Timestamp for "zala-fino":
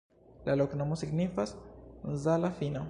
2.27-2.79